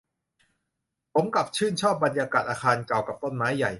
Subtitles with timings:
[1.13, 3.69] ผมกลับชื่นชอบบรรยากาศอาคารเก่ากับต้นไม้ใหญ่